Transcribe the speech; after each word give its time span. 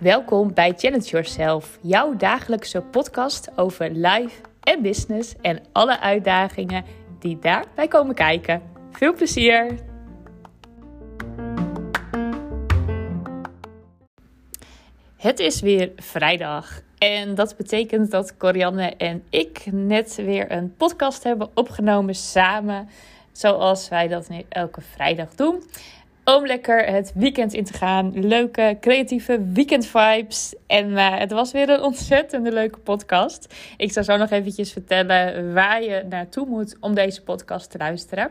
Welkom 0.00 0.54
bij 0.54 0.72
Challenge 0.76 1.04
Yourself, 1.04 1.78
jouw 1.82 2.16
dagelijkse 2.16 2.80
podcast 2.80 3.50
over 3.56 3.90
life 3.90 4.40
en 4.60 4.82
business 4.82 5.34
en 5.40 5.62
alle 5.72 6.00
uitdagingen 6.00 6.84
die 7.18 7.38
daarbij 7.38 7.88
komen 7.88 8.14
kijken. 8.14 8.62
Veel 8.90 9.14
plezier! 9.14 9.78
Het 15.16 15.38
is 15.38 15.60
weer 15.60 15.92
vrijdag 15.96 16.80
en 16.98 17.34
dat 17.34 17.56
betekent 17.56 18.10
dat 18.10 18.36
Corianne 18.36 18.96
en 18.96 19.24
ik 19.30 19.66
net 19.72 20.14
weer 20.14 20.52
een 20.52 20.76
podcast 20.76 21.22
hebben 21.22 21.50
opgenomen 21.54 22.14
samen, 22.14 22.88
zoals 23.36 23.88
wij 23.88 24.08
dat 24.08 24.28
nu 24.28 24.42
elke 24.48 24.80
vrijdag 24.80 25.34
doen 25.34 25.62
om 26.24 26.46
lekker 26.46 26.84
het 26.84 27.12
weekend 27.14 27.52
in 27.52 27.64
te 27.64 27.72
gaan. 27.72 28.26
Leuke, 28.26 28.76
creatieve 28.80 29.44
weekend 29.52 29.86
vibes. 29.86 30.54
En 30.66 30.90
uh, 30.90 31.18
het 31.18 31.32
was 31.32 31.52
weer 31.52 31.68
een 31.68 31.82
ontzettende 31.82 32.52
leuke 32.52 32.78
podcast. 32.78 33.54
Ik 33.76 33.92
zal 33.92 34.04
zo 34.04 34.16
nog 34.16 34.30
eventjes 34.30 34.72
vertellen 34.72 35.52
waar 35.52 35.82
je 35.82 36.04
naartoe 36.08 36.46
moet 36.46 36.76
om 36.80 36.94
deze 36.94 37.22
podcast 37.22 37.70
te 37.70 37.78
luisteren. 37.78 38.30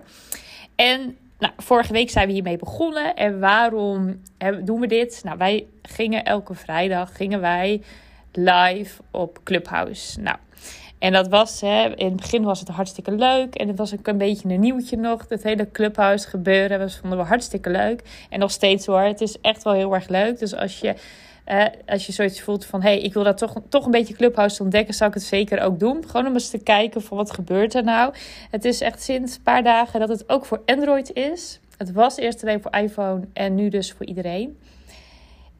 En 0.75 1.17
nou, 1.39 1.53
vorige 1.57 1.93
week 1.93 2.09
zijn 2.09 2.27
we 2.27 2.33
hiermee 2.33 2.57
begonnen. 2.57 3.15
En 3.15 3.39
waarom 3.39 4.21
doen 4.63 4.79
we 4.79 4.87
dit? 4.87 5.21
Nou, 5.23 5.37
wij 5.37 5.67
gingen 5.81 6.23
elke 6.23 6.53
vrijdag 6.53 7.15
gingen 7.15 7.41
wij 7.41 7.81
live 8.31 9.01
op 9.11 9.39
Clubhouse. 9.43 10.19
Nou, 10.21 10.37
en 11.05 11.11
dat 11.11 11.27
was, 11.27 11.61
hè, 11.61 11.95
in 11.95 12.05
het 12.05 12.15
begin 12.15 12.43
was 12.43 12.59
het 12.59 12.69
hartstikke 12.69 13.11
leuk. 13.11 13.55
En 13.55 13.67
het 13.67 13.77
was 13.77 13.93
ook 13.93 14.07
een 14.07 14.17
beetje 14.17 14.49
een 14.49 14.59
nieuwtje 14.59 14.97
nog. 14.97 15.25
Het 15.29 15.43
hele 15.43 15.71
clubhuis 15.71 16.25
gebeuren. 16.25 16.79
Dat 16.79 16.95
vonden 16.95 17.17
we 17.19 17.25
hartstikke 17.25 17.69
leuk. 17.69 18.01
En 18.29 18.39
nog 18.39 18.51
steeds 18.51 18.85
hoor. 18.85 18.99
Het 18.99 19.21
is 19.21 19.41
echt 19.41 19.63
wel 19.63 19.73
heel 19.73 19.93
erg 19.93 20.07
leuk. 20.07 20.39
Dus 20.39 20.55
als 20.55 20.79
je, 20.79 20.95
eh, 21.43 21.65
als 21.85 22.05
je 22.05 22.11
zoiets 22.11 22.41
voelt 22.41 22.65
van... 22.65 22.81
hé, 22.81 22.89
hey, 22.89 22.99
ik 22.99 23.13
wil 23.13 23.23
dat 23.23 23.37
toch, 23.37 23.53
toch 23.69 23.85
een 23.85 23.91
beetje 23.91 24.13
clubhuis 24.13 24.59
ontdekken... 24.59 24.93
zou 24.93 25.09
ik 25.09 25.15
het 25.15 25.25
zeker 25.25 25.61
ook 25.61 25.79
doen. 25.79 26.03
Gewoon 26.07 26.27
om 26.27 26.33
eens 26.33 26.49
te 26.49 26.63
kijken 26.63 27.01
van 27.01 27.17
wat 27.17 27.31
gebeurt 27.31 27.73
er 27.73 27.83
nou. 27.83 28.13
Het 28.51 28.65
is 28.65 28.81
echt 28.81 29.03
sinds 29.03 29.35
een 29.35 29.43
paar 29.43 29.63
dagen 29.63 29.99
dat 29.99 30.09
het 30.09 30.29
ook 30.29 30.45
voor 30.45 30.61
Android 30.65 31.13
is. 31.13 31.59
Het 31.77 31.91
was 31.91 32.17
eerst 32.17 32.43
alleen 32.43 32.61
voor 32.61 32.75
iPhone 32.75 33.21
en 33.33 33.55
nu 33.55 33.69
dus 33.69 33.91
voor 33.91 34.05
iedereen. 34.05 34.57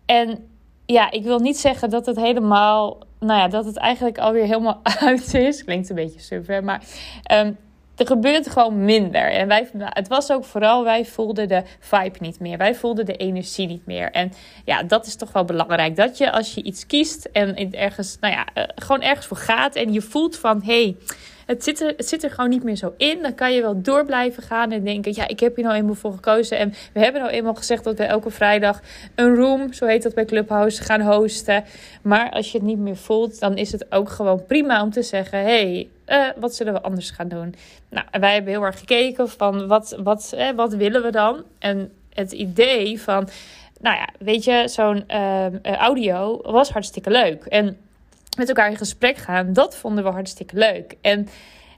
En 0.06 0.50
ja, 0.86 1.12
ik 1.12 1.24
wil 1.24 1.40
niet 1.40 1.58
zeggen 1.58 1.90
dat 1.90 2.06
het 2.06 2.16
helemaal, 2.16 2.98
nou 3.26 3.40
ja, 3.40 3.48
dat 3.48 3.66
het 3.66 3.78
eigenlijk 3.78 4.18
alweer 4.18 4.46
helemaal 4.46 4.82
uit 5.00 5.34
is. 5.34 5.64
Klinkt 5.64 5.90
een 5.90 5.96
beetje 5.96 6.20
super, 6.20 6.64
maar 6.64 6.84
um, 7.32 7.58
er 7.96 8.08
gebeurt 8.08 8.50
gewoon 8.50 8.86
minder. 8.86 9.32
En 9.32 9.48
wij, 9.48 9.70
het 9.78 10.08
was 10.08 10.32
ook 10.32 10.46
vooral, 10.46 10.84
wij 10.84 11.06
voelden 11.06 11.48
de 11.48 11.64
vibe 11.80 12.18
niet 12.20 12.40
meer. 12.40 12.58
Wij 12.58 12.76
voelden 12.76 13.06
de 13.06 13.16
energie 13.16 13.68
niet 13.68 13.86
meer. 13.86 14.12
En 14.12 14.32
ja, 14.66 14.84
dat 14.84 15.06
is 15.06 15.16
toch 15.16 15.32
wel 15.32 15.46
belangrijk. 15.46 15.96
Dat 15.96 16.18
je 16.18 16.32
als 16.32 16.54
je 16.54 16.64
iets 16.64 16.86
kiest 16.86 17.26
en 17.26 17.72
ergens, 17.72 18.18
nou 18.20 18.34
ja, 18.34 18.46
uh, 18.56 18.64
gewoon 18.76 19.02
ergens 19.02 19.26
voor 19.26 19.38
gaat 19.38 19.76
en 19.76 19.94
je 19.94 20.02
voelt 20.02 20.38
van, 20.38 20.62
hé, 20.64 20.82
hey, 20.84 20.96
het 21.46 21.64
zit, 21.64 21.82
er, 21.82 21.94
het 21.98 22.08
zit 22.08 22.24
er 22.24 22.32
gewoon 22.32 22.50
niet 22.50 22.64
meer 22.64 22.76
zo 22.76 22.94
in. 22.98 23.22
Dan 23.22 23.36
kan 23.36 23.54
je 23.54 23.62
wel 23.62 23.82
door 23.82 24.06
blijven 24.06 24.44
gaan 24.44 24.72
en 24.72 24.84
denken: 24.84 25.14
ja, 25.16 25.28
ik 25.28 25.40
heb 25.40 25.56
hier 25.56 25.66
nou 25.66 25.78
eenmaal 25.78 25.96
voor 25.96 26.12
gekozen. 26.12 26.58
En 26.58 26.74
we 26.94 27.00
hebben 27.00 27.22
nou 27.22 27.34
eenmaal 27.34 27.56
gezegd 27.56 27.84
dat 27.84 27.98
we 27.98 28.04
elke 28.04 28.30
vrijdag 28.30 28.82
een 29.16 29.36
room, 29.36 29.74
zo 29.74 29.86
heet 29.86 30.04
dat 30.04 30.14
bij 30.14 30.26
Clubhouse, 30.26 30.84
gaan 30.84 31.02
hosten. 31.02 31.64
Maar 32.02 32.30
als 32.30 32.52
je 32.52 32.58
het 32.58 32.68
niet 32.68 32.78
meer 32.78 32.98
voelt, 32.98 33.40
dan 33.40 33.58
is 33.58 33.72
het 33.72 33.92
ook 33.92 34.10
gewoon 34.10 34.46
prima 34.46 34.84
om 34.84 34.92
te 34.92 35.04
zeggen: 35.04 35.40
hey, 35.40 35.90
uh, 36.08 36.28
wat 36.36 36.56
zullen 36.56 36.74
we 36.74 36.82
anders 36.82 37.10
gaan 37.10 37.28
doen? 37.28 37.56
Nou, 37.90 38.06
wij 38.12 38.34
hebben 38.34 38.52
heel 38.52 38.64
erg 38.64 38.80
gekeken 38.80 39.30
van 39.30 39.68
wat, 39.68 39.98
wat, 40.04 40.34
eh, 40.36 40.50
wat 40.56 40.74
willen 40.74 41.04
we 41.04 41.12
dan? 41.12 41.44
En 41.60 41.92
het 42.14 42.32
idee 42.32 43.02
van, 43.02 43.30
nou 43.80 43.96
ja, 43.96 44.10
weet 44.20 44.44
je, 44.44 44.64
zo'n 44.68 45.04
uh, 45.08 45.48
audio 45.64 46.42
was 46.42 46.70
hartstikke 46.70 47.10
leuk. 47.10 47.46
En 47.46 47.78
met 48.38 48.48
elkaar 48.48 48.70
in 48.70 48.78
gesprek 48.78 49.18
gaan, 49.18 49.54
dat 49.54 49.76
vonden 49.76 50.04
we 50.04 50.10
hartstikke 50.10 50.58
leuk. 50.58 50.96
En 51.02 51.28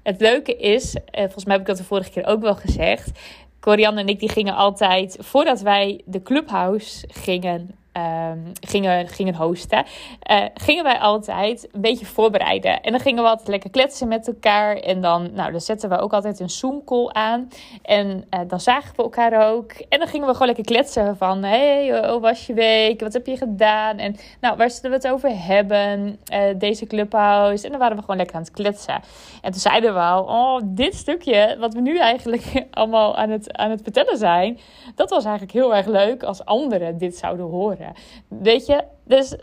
het 0.04 0.22
leuke 0.22 0.56
is, 0.56 0.94
eh, 0.94 1.24
volgens 1.24 1.46
mij 1.46 1.54
heb 1.54 1.62
ik 1.62 1.68
dat 1.68 1.78
de 1.78 1.84
vorige 1.84 2.10
keer 2.10 2.26
ook 2.26 2.42
wel 2.42 2.56
gezegd. 2.56 3.12
Corianne 3.60 4.00
en 4.00 4.08
ik 4.08 4.20
die 4.20 4.30
gingen 4.30 4.56
altijd, 4.56 5.18
voordat 5.20 5.62
wij 5.62 6.02
de 6.06 6.22
clubhouse 6.22 7.08
gingen 7.08 7.76
um, 7.98 8.52
gingen, 8.68 9.08
gingen 9.08 9.36
hosten, 9.36 9.86
uh, 10.32 10.46
gingen 10.54 10.84
wij 10.84 11.00
altijd 11.00 11.68
een 11.72 11.82
beetje 11.82 12.06
voorbereiden. 12.06 12.82
En 12.82 12.92
dan 12.92 13.00
gingen 13.00 13.24
we 13.24 13.30
altijd 13.30 13.48
lekker 13.48 13.70
kletsen 13.70 14.08
met 14.08 14.28
elkaar. 14.28 14.76
En 14.76 15.02
dan, 15.02 15.34
nou, 15.34 15.52
dan 15.52 15.62
zetten 15.62 15.90
we 15.90 15.98
ook 15.98 16.14
altijd 16.14 16.40
een 16.40 16.50
Zoom-call 16.50 17.10
aan. 17.12 17.50
En 17.82 18.26
uh, 18.34 18.40
dan 18.48 18.60
zagen 18.60 18.96
we 18.96 19.04
elkaar 19.04 19.50
ook. 19.52 19.72
En 19.72 20.00
dan 20.00 20.08
gingen 20.08 20.28
we 20.28 20.32
gewoon 20.32 20.48
lekker 20.48 20.66
kletsen 20.66 21.18
van... 21.18 21.44
hey, 21.44 22.10
hoe 22.10 22.20
was 22.20 22.46
je 22.46 22.54
week? 22.54 23.00
Wat 23.00 23.14
heb 23.14 23.26
je 23.26 23.38
gedaan? 23.38 23.98
En 23.98 24.16
nou, 24.42 24.58
waar 24.58 24.70
zullen 24.70 24.90
we 25.00 25.08
het 25.08 25.14
over 25.14 25.30
hebben? 25.34 26.20
Uh, 26.34 26.40
deze 26.58 26.86
clubhouse. 26.86 27.66
En 27.66 27.70
dan 27.70 27.80
waren 27.80 27.96
we 27.96 28.02
gewoon 28.02 28.18
lekker 28.18 28.36
aan 28.36 28.42
het 28.42 28.52
kletsen. 28.52 29.02
En 29.42 29.52
toen 29.52 29.62
zeiden 29.62 29.94
we 29.94 30.00
al... 30.00 30.24
Oh, 30.24 30.62
dit 30.66 30.96
stukje, 30.96 31.56
wat 31.60 31.74
we 31.74 31.82
nu 31.82 31.98
eigenlijk 31.98 32.44
allemaal 32.72 33.18
aan 33.18 33.30
het, 33.30 33.58
aan 33.58 33.70
het 33.70 33.82
vertellen 33.84 34.18
zijn... 34.18 34.60
dat 34.96 35.10
was 35.10 35.24
eigenlijk 35.24 35.54
heel 35.54 35.76
erg 35.76 35.86
leuk 35.86 36.24
als 36.24 36.46
anderen 36.46 36.98
dit 36.98 37.18
zouden 37.18 37.46
horen. 37.46 37.87
Weet 38.28 38.66
je, 38.66 38.84
dus 39.04 39.36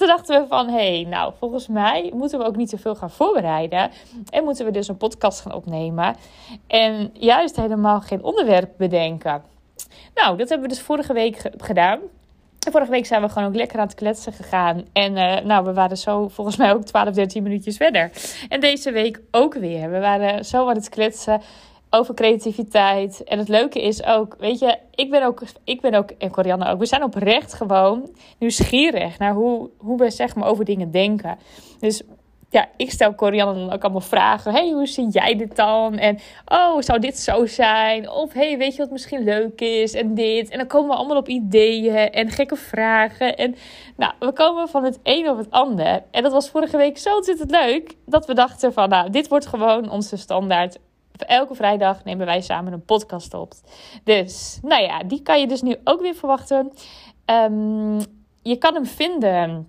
toen 0.00 0.08
dachten 0.08 0.40
we 0.40 0.46
van, 0.48 0.68
hé, 0.68 1.00
hey, 1.00 1.06
nou, 1.10 1.32
volgens 1.38 1.68
mij 1.68 2.10
moeten 2.14 2.38
we 2.38 2.44
ook 2.44 2.56
niet 2.56 2.70
zoveel 2.70 2.94
gaan 2.94 3.10
voorbereiden. 3.10 3.90
En 4.30 4.44
moeten 4.44 4.64
we 4.64 4.70
dus 4.70 4.88
een 4.88 4.96
podcast 4.96 5.40
gaan 5.40 5.54
opnemen. 5.54 6.16
En 6.66 7.10
juist 7.12 7.56
helemaal 7.56 8.00
geen 8.00 8.22
onderwerp 8.22 8.70
bedenken. 8.76 9.42
Nou, 10.14 10.36
dat 10.36 10.48
hebben 10.48 10.68
we 10.68 10.74
dus 10.74 10.82
vorige 10.84 11.12
week 11.12 11.50
gedaan. 11.56 11.98
Vorige 12.70 12.90
week 12.90 13.06
zijn 13.06 13.22
we 13.22 13.28
gewoon 13.28 13.48
ook 13.48 13.54
lekker 13.54 13.78
aan 13.78 13.86
het 13.86 13.94
kletsen 13.94 14.32
gegaan. 14.32 14.84
En 14.92 15.16
uh, 15.16 15.40
nou, 15.40 15.64
we 15.64 15.72
waren 15.72 15.96
zo 15.96 16.28
volgens 16.28 16.56
mij 16.56 16.72
ook 16.72 16.84
12, 16.84 17.14
13 17.14 17.42
minuutjes 17.42 17.76
verder. 17.76 18.10
En 18.48 18.60
deze 18.60 18.92
week 18.92 19.20
ook 19.30 19.54
weer. 19.54 19.90
We 19.90 19.98
waren 19.98 20.44
zo 20.44 20.68
aan 20.68 20.74
het 20.74 20.88
kletsen 20.88 21.40
over 21.90 22.14
creativiteit. 22.14 23.24
En 23.24 23.38
het 23.38 23.48
leuke 23.48 23.82
is 23.82 24.04
ook, 24.04 24.36
weet 24.38 24.58
je, 24.58 24.78
ik 24.94 25.10
ben 25.10 25.22
ook, 25.22 25.42
ik 25.64 25.80
ben 25.80 25.94
ook 25.94 26.10
en 26.10 26.30
Corianne 26.30 26.70
ook, 26.70 26.78
we 26.78 26.86
zijn 26.86 27.02
oprecht 27.02 27.54
gewoon 27.54 28.10
nieuwsgierig 28.38 29.18
naar 29.18 29.34
hoe, 29.34 29.70
hoe 29.76 29.98
we 29.98 30.10
zeg 30.10 30.34
maar 30.34 30.48
over 30.48 30.64
dingen 30.64 30.90
denken. 30.90 31.38
Dus 31.80 32.02
ja, 32.50 32.68
ik 32.76 32.90
stel 32.90 33.14
Corianne 33.14 33.54
dan 33.54 33.72
ook 33.72 33.82
allemaal 33.82 34.00
vragen. 34.00 34.52
hey, 34.52 34.70
hoe 34.70 34.86
zie 34.86 35.08
jij 35.08 35.36
dit 35.36 35.56
dan? 35.56 35.98
En 35.98 36.18
oh, 36.46 36.80
zou 36.80 36.98
dit 36.98 37.18
zo 37.18 37.46
zijn? 37.46 38.10
Of 38.10 38.32
hey, 38.32 38.58
weet 38.58 38.72
je 38.72 38.82
wat 38.82 38.90
misschien 38.90 39.24
leuk 39.24 39.60
is? 39.60 39.94
En 39.94 40.14
dit. 40.14 40.50
En 40.50 40.58
dan 40.58 40.66
komen 40.66 40.88
we 40.88 40.96
allemaal 40.96 41.16
op 41.16 41.28
ideeën 41.28 42.10
en 42.10 42.30
gekke 42.30 42.56
vragen. 42.56 43.36
En 43.36 43.54
nou, 43.96 44.12
we 44.18 44.32
komen 44.32 44.68
van 44.68 44.84
het 44.84 44.98
een 45.02 45.28
op 45.28 45.36
het 45.36 45.50
ander. 45.50 46.02
En 46.10 46.22
dat 46.22 46.32
was 46.32 46.50
vorige 46.50 46.76
week 46.76 46.98
zo 46.98 47.16
ontzettend 47.16 47.50
leuk. 47.50 47.94
Dat 48.06 48.26
we 48.26 48.34
dachten 48.34 48.72
van, 48.72 48.88
nou, 48.88 49.10
dit 49.10 49.28
wordt 49.28 49.46
gewoon 49.46 49.90
onze 49.90 50.16
standaard 50.16 50.78
elke 51.20 51.54
vrijdag 51.54 52.04
nemen 52.04 52.26
wij 52.26 52.40
samen 52.40 52.72
een 52.72 52.84
podcast 52.84 53.34
op. 53.34 53.52
Dus, 54.04 54.58
nou 54.62 54.82
ja, 54.82 55.02
die 55.02 55.22
kan 55.22 55.40
je 55.40 55.46
dus 55.46 55.62
nu 55.62 55.76
ook 55.84 56.00
weer 56.00 56.14
verwachten. 56.14 56.72
Um, 57.26 57.98
je 58.42 58.56
kan 58.56 58.74
hem 58.74 58.86
vinden 58.86 59.66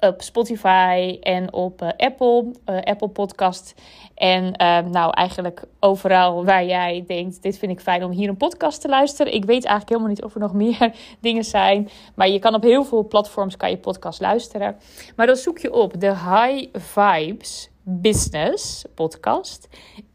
op 0.00 0.22
Spotify 0.22 1.18
en 1.20 1.52
op 1.52 1.82
uh, 1.82 1.88
Apple, 1.96 2.52
uh, 2.66 2.80
Apple 2.80 3.08
Podcast. 3.08 3.74
En 4.14 4.44
uh, 4.44 4.78
nou, 4.78 5.12
eigenlijk 5.12 5.62
overal 5.80 6.44
waar 6.44 6.64
jij 6.64 7.04
denkt, 7.06 7.42
dit 7.42 7.58
vind 7.58 7.72
ik 7.72 7.80
fijn 7.80 8.04
om 8.04 8.10
hier 8.10 8.28
een 8.28 8.36
podcast 8.36 8.80
te 8.80 8.88
luisteren. 8.88 9.34
Ik 9.34 9.44
weet 9.44 9.64
eigenlijk 9.64 9.88
helemaal 9.88 10.08
niet 10.10 10.22
of 10.22 10.34
er 10.34 10.40
nog 10.40 10.52
meer 10.64 10.94
dingen 11.20 11.44
zijn. 11.44 11.88
Maar 12.14 12.28
je 12.28 12.38
kan 12.38 12.54
op 12.54 12.62
heel 12.62 12.84
veel 12.84 13.06
platforms 13.06 13.56
kan 13.56 13.70
je 13.70 13.78
podcast 13.78 14.20
luisteren. 14.20 14.76
Maar 15.16 15.26
dan 15.26 15.36
zoek 15.36 15.58
je 15.58 15.72
op 15.72 16.00
de 16.00 16.08
High 16.08 16.66
Vibes 16.72 17.70
Business 17.82 18.84
podcast. 18.94 19.68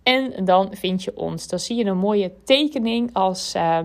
En 0.03 0.45
dan 0.45 0.75
vind 0.75 1.03
je 1.03 1.17
ons. 1.17 1.47
Dan 1.47 1.59
zie 1.59 1.75
je 1.75 1.85
een 1.85 1.97
mooie 1.97 2.31
tekening 2.43 3.09
als. 3.13 3.55
Uh, 3.55 3.79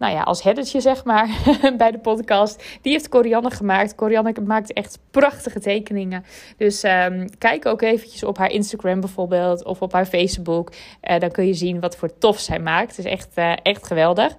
nou 0.00 0.12
ja, 0.12 0.22
als 0.22 0.42
headertje 0.42 0.80
zeg 0.80 1.04
maar 1.04 1.28
bij 1.78 1.90
de 1.90 1.98
podcast. 1.98 2.64
Die 2.82 2.92
heeft 2.92 3.08
Corianne 3.08 3.50
gemaakt. 3.50 3.94
Corianne 3.94 4.34
maakt 4.44 4.72
echt 4.72 4.98
prachtige 5.10 5.60
tekeningen. 5.60 6.24
Dus 6.56 6.82
um, 6.84 7.38
kijk 7.38 7.66
ook 7.66 7.82
eventjes 7.82 8.24
op 8.24 8.38
haar 8.38 8.50
Instagram 8.50 9.00
bijvoorbeeld 9.00 9.64
of 9.64 9.82
op 9.82 9.92
haar 9.92 10.06
Facebook. 10.06 10.72
Uh, 11.10 11.18
dan 11.18 11.30
kun 11.30 11.46
je 11.46 11.54
zien 11.54 11.80
wat 11.80 11.96
voor 11.96 12.18
tof 12.18 12.38
zij 12.38 12.58
maakt. 12.58 12.96
Het 12.96 13.06
is 13.06 13.12
echt, 13.12 13.28
uh, 13.38 13.52
echt 13.62 13.86
geweldig. 13.86 14.36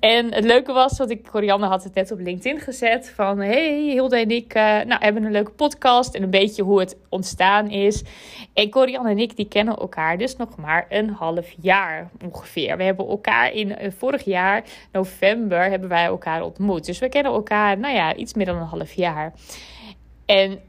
En 0.00 0.34
het 0.34 0.44
leuke 0.44 0.72
was, 0.72 0.98
wat 0.98 1.10
ik, 1.10 1.28
Corianne 1.30 1.66
had 1.66 1.84
het 1.84 1.94
net 1.94 2.10
op 2.12 2.18
LinkedIn 2.18 2.60
gezet. 2.60 3.12
Van 3.14 3.38
hey, 3.38 3.90
Hilde 3.90 4.16
en 4.16 4.30
ik 4.30 4.54
uh, 4.54 4.62
nou, 4.62 5.04
hebben 5.04 5.24
een 5.24 5.32
leuke 5.32 5.50
podcast. 5.50 6.14
En 6.14 6.22
een 6.22 6.30
beetje 6.30 6.62
hoe 6.62 6.80
het 6.80 6.96
ontstaan 7.08 7.70
is. 7.70 8.02
En 8.54 8.70
Corianne 8.70 9.10
en 9.10 9.18
ik 9.18 9.36
die 9.36 9.48
kennen 9.48 9.76
elkaar 9.76 10.18
dus 10.18 10.36
nog 10.36 10.56
maar 10.56 10.86
een 10.88 11.10
half 11.10 11.54
jaar 11.60 12.10
ongeveer. 12.24 12.76
We 12.76 12.82
hebben 12.82 13.08
elkaar 13.08 13.52
in 13.52 13.92
vorig 13.98 14.24
jaar 14.24 14.64
november 14.92 15.70
hebben 15.70 15.88
wij 15.88 16.04
elkaar 16.04 16.42
ontmoet. 16.42 16.86
Dus 16.86 16.98
we 16.98 17.08
kennen 17.08 17.32
elkaar, 17.32 17.78
nou 17.78 17.94
ja, 17.94 18.14
iets 18.14 18.34
meer 18.34 18.46
dan 18.46 18.56
een 18.56 18.66
half 18.66 18.92
jaar. 18.92 19.32
En 20.26 20.60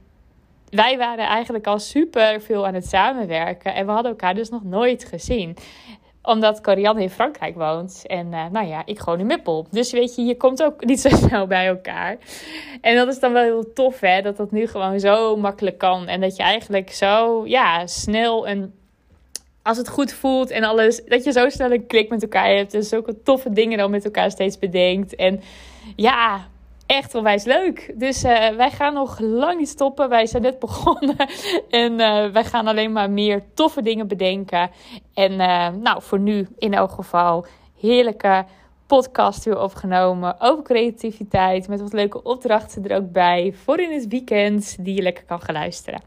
wij 0.69 0.97
waren 0.97 1.25
eigenlijk 1.25 1.67
al 1.67 1.79
super 1.79 2.41
veel 2.41 2.67
aan 2.67 2.73
het 2.73 2.87
samenwerken. 2.87 3.73
En 3.73 3.85
we 3.85 3.91
hadden 3.91 4.11
elkaar 4.11 4.35
dus 4.35 4.49
nog 4.49 4.63
nooit 4.63 5.05
gezien. 5.05 5.57
omdat 6.21 6.61
Corianne 6.61 7.01
in 7.01 7.09
Frankrijk 7.09 7.55
woont. 7.55 8.03
En 8.07 8.27
uh, 8.31 8.45
nou 8.51 8.67
ja, 8.67 8.81
ik 8.85 8.99
gewoon 8.99 9.19
in 9.19 9.25
Meppel. 9.25 9.67
Dus 9.71 9.91
weet 9.91 10.15
je, 10.15 10.21
je 10.21 10.37
komt 10.37 10.63
ook 10.63 10.85
niet 10.85 10.99
zo 10.99 11.09
snel 11.27 11.47
bij 11.47 11.67
elkaar. 11.67 12.17
En 12.81 12.95
dat 12.95 13.07
is 13.07 13.19
dan 13.19 13.33
wel 13.33 13.43
heel 13.43 13.73
tof, 13.73 13.99
hè. 13.99 14.21
Dat 14.21 14.37
dat 14.37 14.51
nu 14.51 14.67
gewoon 14.67 14.99
zo 14.99 15.37
makkelijk 15.37 15.77
kan. 15.77 16.07
En 16.07 16.21
dat 16.21 16.35
je 16.35 16.43
eigenlijk 16.43 16.91
zo, 16.91 17.45
ja, 17.47 17.87
snel 17.87 18.47
en 18.47 18.73
als 19.69 19.77
het 19.77 19.89
goed 19.89 20.13
voelt 20.13 20.49
en 20.49 20.63
alles, 20.63 21.03
dat 21.05 21.23
je 21.23 21.31
zo 21.31 21.49
snel 21.49 21.71
een 21.71 21.87
klik 21.87 22.09
met 22.09 22.21
elkaar 22.21 22.55
hebt. 22.55 22.73
En 22.73 22.83
zulke 22.83 23.21
toffe 23.23 23.51
dingen 23.51 23.77
dan 23.77 23.91
met 23.91 24.05
elkaar 24.05 24.31
steeds 24.31 24.59
bedenkt. 24.59 25.15
En 25.15 25.41
ja, 25.95 26.47
echt 26.85 27.15
onwijs 27.15 27.43
leuk. 27.43 27.93
Dus 27.95 28.23
uh, 28.23 28.49
wij 28.49 28.71
gaan 28.71 28.93
nog 28.93 29.19
lang 29.19 29.59
niet 29.59 29.69
stoppen. 29.69 30.09
Wij 30.09 30.25
zijn 30.25 30.43
net 30.43 30.59
begonnen. 30.65 31.15
en 31.69 31.91
uh, 31.91 32.25
wij 32.25 32.43
gaan 32.43 32.67
alleen 32.67 32.91
maar 32.91 33.09
meer 33.09 33.43
toffe 33.53 33.81
dingen 33.81 34.07
bedenken. 34.07 34.71
En 35.13 35.31
uh, 35.31 35.67
nou, 35.69 36.01
voor 36.01 36.19
nu 36.19 36.47
in 36.57 36.73
elk 36.73 36.91
geval 36.91 37.45
heerlijke 37.79 38.45
podcast 38.87 39.43
weer 39.45 39.61
opgenomen 39.61 40.35
over 40.39 40.63
creativiteit. 40.63 41.67
Met 41.67 41.81
wat 41.81 41.93
leuke 41.93 42.23
opdrachten 42.23 42.87
er 42.87 42.97
ook 42.97 43.11
bij. 43.11 43.53
Voor 43.63 43.79
in 43.79 43.91
het 43.91 44.07
weekend 44.07 44.85
die 44.85 44.95
je 44.95 45.01
lekker 45.01 45.23
kan 45.25 45.41
gaan 45.41 45.55
luisteren. 45.55 46.01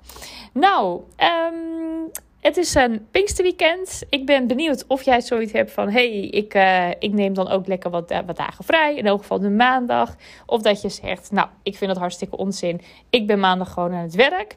Nou, 0.53 1.00
um, 1.19 2.11
het 2.42 2.56
is 2.56 2.74
een 2.74 3.06
Pinksterweekend. 3.10 4.02
Ik 4.08 4.26
ben 4.26 4.46
benieuwd 4.46 4.84
of 4.86 5.02
jij 5.02 5.20
zoiets 5.20 5.52
hebt 5.52 5.70
van... 5.70 5.90
hey, 5.90 6.20
ik, 6.20 6.54
uh, 6.54 6.90
ik 6.90 7.12
neem 7.12 7.34
dan 7.34 7.48
ook 7.48 7.66
lekker 7.66 7.90
wat, 7.90 8.10
uh, 8.10 8.18
wat 8.26 8.36
dagen 8.36 8.64
vrij. 8.64 8.96
In 8.96 9.06
elk 9.06 9.20
geval 9.20 9.40
de 9.40 9.50
maandag. 9.50 10.16
Of 10.46 10.62
dat 10.62 10.82
je 10.82 10.88
zegt, 10.88 11.30
nou, 11.30 11.48
ik 11.62 11.76
vind 11.76 11.90
het 11.90 12.00
hartstikke 12.00 12.36
onzin. 12.36 12.80
Ik 13.10 13.26
ben 13.26 13.40
maandag 13.40 13.72
gewoon 13.72 13.92
aan 13.92 14.02
het 14.02 14.14
werk. 14.14 14.54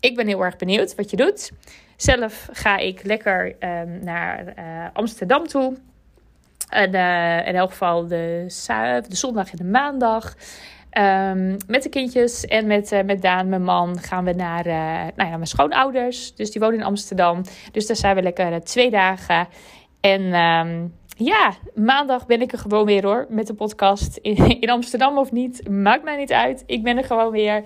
Ik 0.00 0.16
ben 0.16 0.26
heel 0.26 0.44
erg 0.44 0.56
benieuwd 0.56 0.94
wat 0.94 1.10
je 1.10 1.16
doet. 1.16 1.52
Zelf 1.96 2.48
ga 2.52 2.76
ik 2.76 3.02
lekker 3.02 3.56
um, 3.60 4.04
naar 4.04 4.54
uh, 4.58 4.86
Amsterdam 4.92 5.46
toe. 5.46 5.76
En, 6.68 6.94
in 7.46 7.54
elk 7.54 7.70
geval 7.70 8.06
de, 8.06 8.44
de 9.08 9.16
zondag 9.16 9.50
en 9.50 9.56
de 9.56 9.64
maandag. 9.64 10.34
Um, 10.92 11.56
met 11.66 11.82
de 11.82 11.88
kindjes 11.88 12.44
en 12.44 12.66
met, 12.66 12.92
uh, 12.92 13.02
met 13.02 13.22
Daan, 13.22 13.48
mijn 13.48 13.62
man, 13.62 13.98
gaan 13.98 14.24
we 14.24 14.32
naar, 14.32 14.66
uh, 14.66 14.72
nou 15.16 15.30
ja, 15.30 15.36
mijn 15.36 15.46
schoonouders. 15.46 16.34
Dus 16.34 16.50
die 16.50 16.60
wonen 16.60 16.78
in 16.78 16.84
Amsterdam. 16.84 17.42
Dus 17.72 17.86
daar 17.86 17.96
zijn 17.96 18.14
we 18.14 18.22
lekker 18.22 18.52
uh, 18.52 18.56
twee 18.56 18.90
dagen. 18.90 19.48
En 20.00 20.22
um, 20.34 20.94
ja, 21.16 21.52
maandag 21.74 22.26
ben 22.26 22.40
ik 22.40 22.52
er 22.52 22.58
gewoon 22.58 22.84
weer 22.84 23.04
hoor. 23.04 23.26
Met 23.28 23.46
de 23.46 23.54
podcast. 23.54 24.16
In, 24.16 24.36
in 24.60 24.70
Amsterdam 24.70 25.18
of 25.18 25.32
niet. 25.32 25.68
Maakt 25.68 26.04
mij 26.04 26.16
niet 26.16 26.32
uit. 26.32 26.62
Ik 26.66 26.82
ben 26.82 26.96
er 26.96 27.04
gewoon 27.04 27.30
weer. 27.30 27.62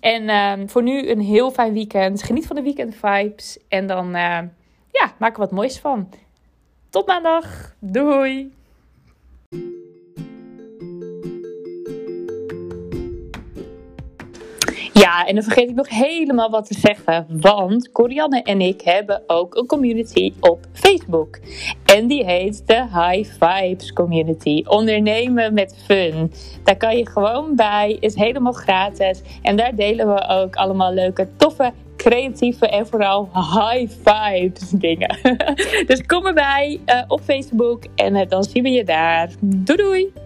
En 0.00 0.28
um, 0.28 0.68
voor 0.68 0.82
nu 0.82 1.10
een 1.10 1.20
heel 1.20 1.50
fijn 1.50 1.72
weekend. 1.72 2.22
Geniet 2.22 2.46
van 2.46 2.56
de 2.56 2.62
weekend 2.62 2.94
vibes. 2.94 3.58
En 3.68 3.86
dan 3.86 4.10
ja, 4.90 5.12
maak 5.18 5.32
er 5.32 5.40
wat 5.40 5.50
moois 5.50 5.78
van. 5.78 6.08
Tot 6.90 7.06
maandag. 7.06 7.74
Doei. 7.78 8.52
Ja, 15.00 15.26
en 15.26 15.34
dan 15.34 15.44
vergeet 15.44 15.68
ik 15.68 15.74
nog 15.74 15.88
helemaal 15.88 16.50
wat 16.50 16.66
te 16.66 16.78
zeggen. 16.78 17.26
Want 17.28 17.92
Corianne 17.92 18.42
en 18.42 18.60
ik 18.60 18.80
hebben 18.80 19.22
ook 19.26 19.54
een 19.54 19.66
community 19.66 20.32
op 20.40 20.66
Facebook. 20.72 21.38
En 21.84 22.06
die 22.06 22.24
heet 22.24 22.66
de 22.66 22.74
High 22.74 23.30
Vibes 23.40 23.92
Community. 23.92 24.62
Ondernemen 24.66 25.54
met 25.54 25.76
fun. 25.86 26.32
Daar 26.64 26.76
kan 26.76 26.96
je 26.96 27.08
gewoon 27.08 27.56
bij. 27.56 27.96
Is 28.00 28.14
helemaal 28.14 28.52
gratis. 28.52 29.22
En 29.42 29.56
daar 29.56 29.74
delen 29.74 30.14
we 30.14 30.28
ook 30.28 30.56
allemaal 30.56 30.92
leuke, 30.92 31.28
toffe 31.36 31.72
creatieve 31.96 32.68
en 32.68 32.86
vooral 32.86 33.28
high 33.32 33.92
vibes 34.04 34.70
dingen. 34.70 35.18
dus 35.86 36.06
kom 36.06 36.26
erbij 36.26 36.80
uh, 36.86 37.02
op 37.08 37.20
Facebook 37.20 37.84
en 37.94 38.14
uh, 38.14 38.28
dan 38.28 38.44
zien 38.44 38.62
we 38.62 38.70
je 38.70 38.84
daar. 38.84 39.30
Doei 39.40 39.78
doei! 39.78 40.25